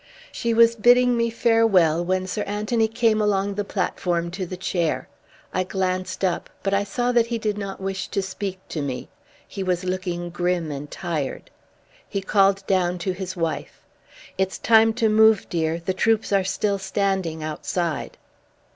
[0.31, 5.07] She was bidding me farewell when Sir Anthony came along the platform to the chair.
[5.53, 9.09] I glanced up, but I saw that he did not wish to speak to me.
[9.47, 11.51] He was looking grim and tired.
[12.09, 13.85] He called down to his wife:
[14.39, 15.79] "It's time to move, dear.
[15.79, 18.17] The troops are still standing outside."